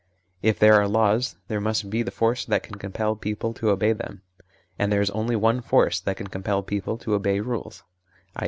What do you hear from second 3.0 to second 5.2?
people to obey them. And there is